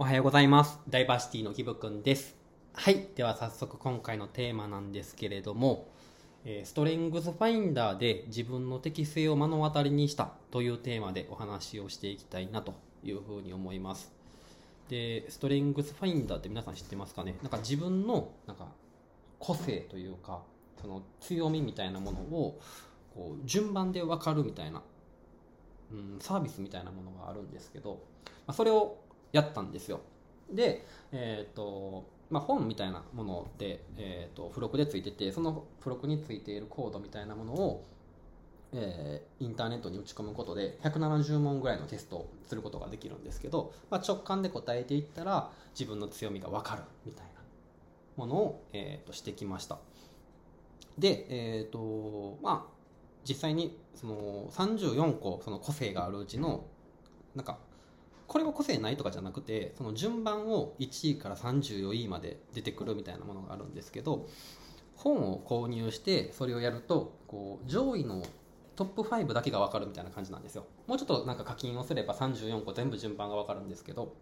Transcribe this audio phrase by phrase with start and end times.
[0.00, 0.78] おはようございます。
[0.88, 2.36] ダイバーシティのギブくんです。
[2.72, 3.08] はい。
[3.16, 5.88] では早速今回のテーマなんですけれども、
[6.62, 14.12] ストレングスファインダーで自分の適性を目の当たりにしたというテーマでお話をしていきたいなというふうに思います。
[14.88, 17.34] で、ストレングスファインダーって皆さん知ってますかね？
[17.42, 18.68] なんか自分のなんか
[19.40, 20.42] 個性というか、
[20.80, 22.60] その強みみたいなものを
[23.16, 24.80] こう順番で分かるみたいな、
[25.90, 28.00] うん、サービスみたいなものがあるんですけど、
[28.46, 28.98] あ、それを
[29.32, 30.00] やったんですよ。
[30.52, 37.84] でえっ、とまあ本みたいなもので、えー、と付録でついててその付録についているコードみたいなものを、
[38.72, 47.40] えーインターネットに打ち込むことで170問ぐらいのテストをすることができるんですけど、まあ、直感で答えていったら自分の強みが分かるみたいな
[48.16, 49.78] ものを、えー、としてきました。
[50.98, 52.78] でえっ、とまあ
[53.24, 56.64] 実際にその34個その個性があるうちの
[57.36, 57.58] なんか
[58.28, 64.28] これは個性ないとかじゃなくてその順番を1位から34位まで出てくるみたいなものがあるんですけど
[64.94, 68.22] 本を購入してそれをやるとこう上位の
[68.76, 70.66] トップ5だけが分かるみたいな感じなんですよ。
[70.86, 74.14] もうちょっとなんか課金をすれば34個全部順番が分かるんですけど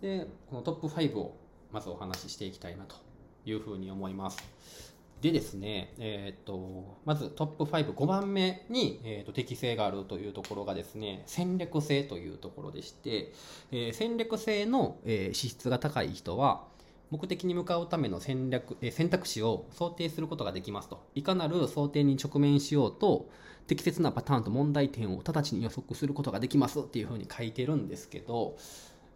[0.00, 1.36] でこのトップ5を
[1.70, 2.96] まずお話ししていきたいなと
[3.44, 4.99] いうふうに思います。
[5.20, 13.32] でですね、えー、とまずトップ5、5番目に、えー、と適性があるというところがですね、戦略性というところでして、
[13.70, 16.64] えー戦略性の、えー資質が高い人は、
[17.10, 21.04] 目的に向かうための戦略、えー選択肢を想定することができますと。
[21.14, 23.28] いかなる想定に直面しようと、
[23.66, 28.56] 適切なパターンと問題点を直ちに予測することができますっていうふうに書いてるんですけど、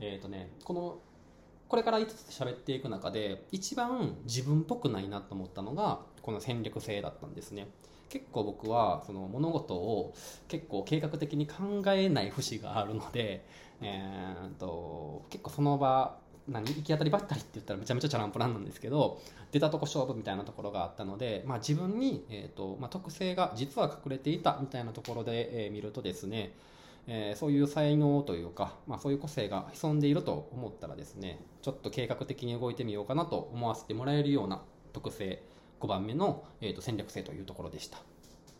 [0.00, 0.98] えっ、とね、この
[1.72, 7.66] これから5つ喋っていく中で一番自分っぽくないなと思ったのがこの戦略性だったんですね。
[8.10, 10.12] 結構僕はその物事を
[10.48, 13.46] 結構計画的に考えない節があるので、
[13.80, 26.52] えー、と結構その場何行き当たりばったりって言ったらめちゃめちゃチャランポランなんですけど出たとこ勝負みたいなところがあったので、まあ、自分に、えーとまあ、特性が実は隠れていたみたいなところで、え見るとですね
[27.06, 35.42] えーそういう才能というか、まあ、そういう個性が潜んでいると思ったらですねちょっと計画的に動いてみようかなと思わせてもらえるような特性
[35.80, 37.98] 5番目の、えーと戦略性というところでした。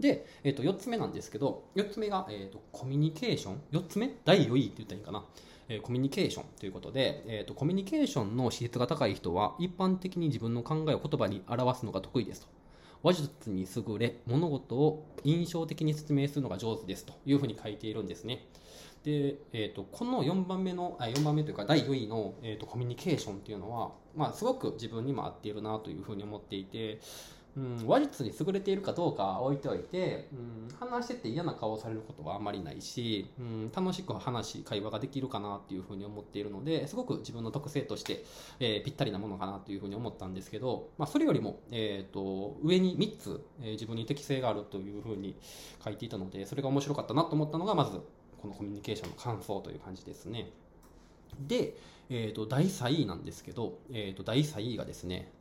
[0.00, 3.60] で、えー、と4つ目なんですけど4つ目が、えー、とコミュニケーション。
[3.72, 5.24] 4つ目第4位って言ったらいいかな、
[5.68, 12.48] えコミュニケーションということで、えー、とコミュニケーションの資質が高い人は一般的に自分の考えを言葉に表すのが得意ですと。
[13.04, 18.48] 話術に優れ物事を印象的に説明するのが上手ですというふうに書いているんですね。
[19.04, 26.98] で、えー、とこの4番目のあ4番目というか第4位の、えー、とコミュニケーションっていうのは、まあ、すごく自分にも合っているなというふうに思っていて、
[27.56, 38.24] うん、話術に優れているかどうかは置いておいて、うん、話してて嫌な顔をされることはあんまりないし、うん、楽しく話会話ができるかなっていうふうに思っているのですごく自分の特性として、
[38.60, 45.36] えーぴったりなものかなというふうに思ったんですけど、まあ、それよりも、えー、と上に3つ、えー自分に適性があるというふうに
[45.84, 48.00] 書いていたのでそれが面白かったなと思ったのがまず
[48.40, 50.50] このコミュニケーションの感想という感じですね。
[51.40, 51.76] で、
[52.10, 55.32] えー、と第3位なんですけど、えー、と第3位がですね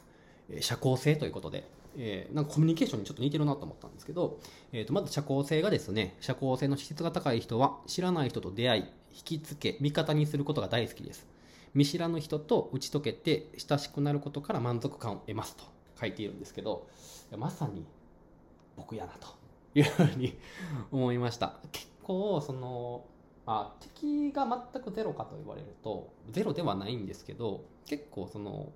[0.61, 4.39] 社交性ということで、えーなんかコミュニケーションにちょっと似てるなと思ったんですけど、
[4.71, 8.83] えー、とまず社交性がですね社交性の資質が高い人は知らない人と出会い
[9.15, 11.27] 引きつけ味方にすることが大好きです。
[11.73, 15.63] 見知らぬ人と打ち解けて親しくなることから満足感を得ますと
[15.99, 16.87] 書いているんですけど
[17.35, 17.83] まさに
[18.77, 19.27] 僕やなと
[19.73, 20.37] いうふうに
[20.91, 21.55] 思いました。
[21.71, 23.05] 結構その
[23.45, 28.71] あ敵が全くゼロかと言われるとゼロではないんですけど結構その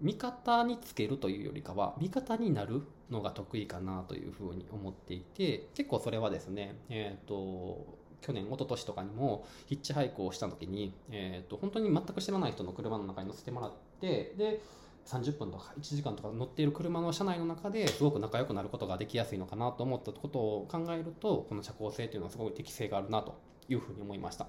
[0.00, 14.60] 味方につけるというよりかは味方になるのが得意かなというふうに思っていて結構それはですねえっ、と去年一昨年とかにもヒッチハイクをした時に、えー、と本当に全く知らない人の車の中に乗せてもらってで
[15.06, 24.48] 30分とか1時間とか乗っている車の車内の中ですごく仲良くなることができやすいのかなと思ったことを考えるとこの社交性というのはすごく適性があるなというふうに思いました。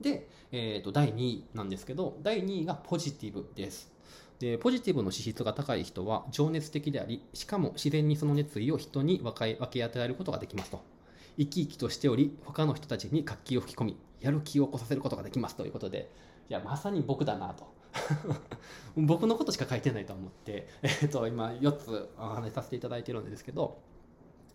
[0.00, 3.92] で、えー、と第2位なんですけど第2位がポジティブです。
[4.38, 10.82] でポジティブの資質が高い人は情熱的でありしかも自然にその熱意を人に分か分け与えることができますと。
[11.36, 15.64] 生き生きとしており他の人たちに活気を吹き込みやる気を起こさせることができますと。
[15.64, 16.10] いうことで
[16.48, 17.72] いやまさに僕だなと。
[18.96, 23.78] 僕のことしか書いてないと思って、 えー、と今4つお話しさせていただいてるんですけど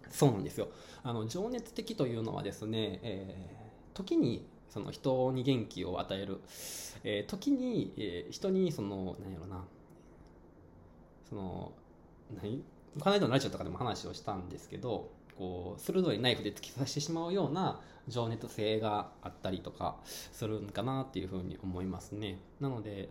[0.09, 0.67] そうなんですよ。
[1.03, 3.69] あの情熱的というのはですね、えー
[3.99, 6.39] 時にその人に元気を与える、
[7.03, 9.63] えー時に、えー人にその何やろな。
[11.29, 11.71] その
[12.41, 12.63] 何？
[12.99, 22.39] この間のラジオとかでも話をしたんですけどこう鋭いナイフで突き刺してしまうような情熱性があったりとかするんかなっていうふうに思いますね。
[22.59, 23.09] なので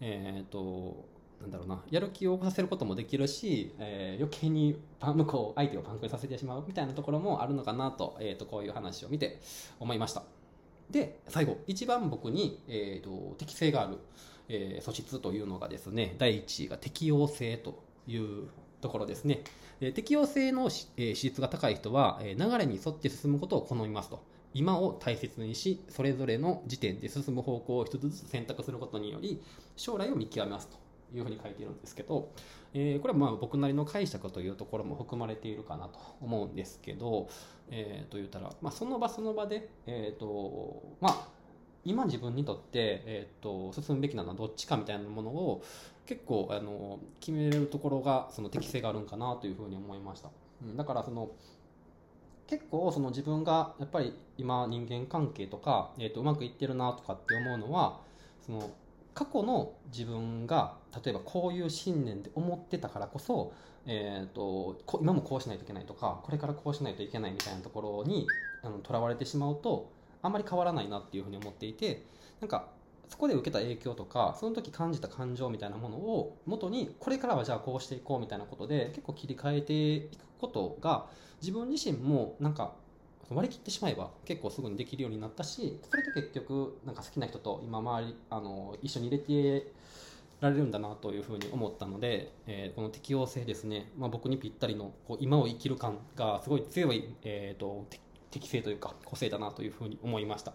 [0.00, 1.04] えっ、と
[1.40, 1.82] なんだろうな。
[1.90, 9.40] やる気を起こさせることもできるし、えー、余計に向こう相手をパンクさせてしまうみたいなところもあるのかなと,、えーと、こういう話を見て
[9.78, 10.22] 思いました。
[10.90, 13.98] で最後一番僕に、えーと、適性がある、
[14.48, 18.48] えー、素質というのがですね第1位が適応性という
[18.80, 19.42] ところですね。
[19.80, 24.22] で適応性の、えー、質が高い人は、え、流れに沿って進むことを好みますと。
[24.54, 29.42] 今を大切にしそれぞれの時点で進む方向を一つずつ選択することにより
[29.76, 30.87] 将来を見極めますと。
[31.14, 32.30] いうふうに書いてるんですけど、
[32.74, 37.28] えー、これはまあ僕なりの解釈というところも含まれているかなと思うんですけど、
[37.70, 41.28] えー、と言ったら、まあ、その場その場で、えーとまあ、
[41.84, 45.62] 今自分にとって、えーと、進むべきなのはどっちかみたいなものを
[46.06, 50.30] 結構あの決めれるところがその適性があるんかなというふうに思いました。
[50.62, 51.30] うん、だからその
[52.46, 58.00] 結構その自分がやっぱり今人間関係とか、えー、とうまくいってるなとかって思うのは
[58.44, 58.70] その
[59.18, 63.52] 過去の自分が例えばこういう信念で思ってたからこそ、
[63.84, 68.28] えーと、今もこうしないといけないとかこれからこうしないといけないみたいなところに
[68.84, 69.90] とらわれてしまうと
[70.22, 72.04] あんまり変わらないなっていうふうに思っていて
[72.40, 72.68] なんか
[73.08, 81.06] そこで受けた影響とかその時感じた感情みたいなものを元にこれからはじゃあこうしていこうみたいなことで結構切り替えていくことが
[81.42, 82.74] 自分自身もなんか
[83.30, 89.72] 割り切ってしまえば結構すぐにできるようになったしそれで結局なんか好きな人と今周りあの一緒に入れて
[90.40, 97.86] られるんだなというふうに思ったので、えー、この適応性ですね、まあ、僕にぴったりのこう今を生きる感がすごい強い、えーと、
[98.30, 100.52] 適性というか個性だなというふうに思いました。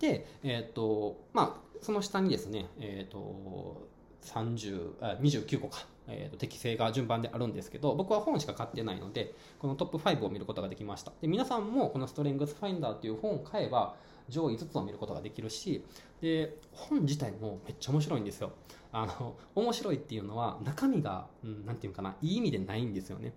[0.00, 3.88] で、えーとまあ、その下にですね、えーと、
[4.22, 5.86] 30あ29個か。
[6.08, 11.12] えーと、適性が順番であるんですけど僕は本しか買ってないのでこのトップ5を見ることができました。
[11.20, 13.94] で皆さんもこのストレングスファインダーという本を買えば
[14.28, 15.84] 上位5つを見ることができるし
[16.20, 18.52] で本自体もめっちゃ面白いんですよ。
[18.92, 23.32] あの面白いっていうのは中身が何、うん、て言うかないい意味でないんですよね。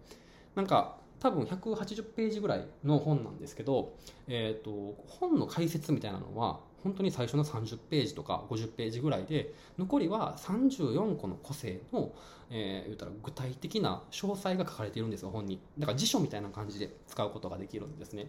[0.56, 3.94] なんか多分180ページぐらいの本なんですけど、
[4.28, 12.12] えーと本の解説みたいなのは本当に最初の30ページとか50ページぐらいで残りは34個の個性の、
[12.50, 15.60] えー、言ったら具体的な詳細が書かれているんですよ本に。
[15.78, 18.28] だから辞書みたいな感じで使うことができるんですね。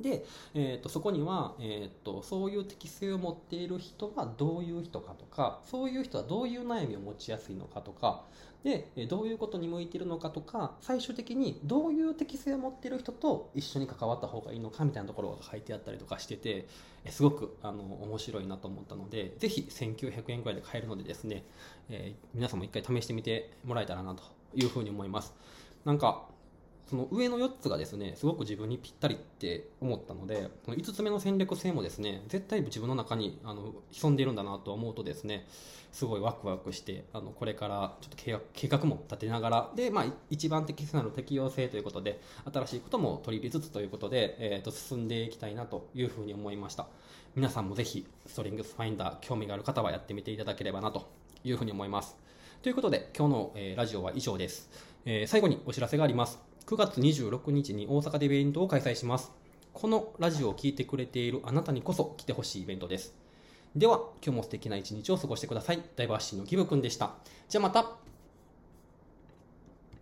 [0.00, 0.24] で、
[0.54, 8.24] えーと、そこには、えーと、そういう適性を持っている人はどういう人かとかそういう人はどういう悩みを持ちやすいのかとか
[8.64, 16.68] でどういうことに向いているのかとか最終的にどういう適性を持っている人と一緒に関わった方がいいのかみたいなところが書いてあったりとかしてて
[17.10, 21.44] すごくあの面白いなと思ったのでぜひ1900円ぐらいで買えるのでですね、
[21.90, 24.22] えー、皆さんも一回試してみてもらえたらなと
[24.54, 25.34] いうふうに思います。
[25.84, 26.26] なんか
[26.88, 35.46] その上の4つがですねすごく自分にぴったりって思ったので5つ目の戦略性もですね絶対自分の中にあの潜んでいるんだなと思うとですね
[35.92, 42.20] すごいワクワクしてあのこれからちょっと計画計画も立てながらで、まあ、一番適切なる適用性ということで
[42.52, 46.86] 新しいことも取り入れつつということで、えー、と進んでいきたいなというふうに思いました。
[47.34, 51.08] 皆さんもぜひストリングスファインダー興味がある方はやってみていただければなと
[51.44, 52.16] いうふうに思います。
[52.62, 54.68] ということで今日の、え、ラジオは以上です、
[55.04, 56.51] えー、最後にお知らせがあります。
[56.66, 59.32] 9月26日に大阪でイベントを開催します。
[59.72, 63.14] このラジオを聴いてくれているあなたにこそ来てほしいイベントです。
[63.74, 65.82] では、今日も素敵な一日を過ごしてください。
[65.96, 67.14] ダイバーシティのギブくんでした。
[67.48, 67.96] じゃあまた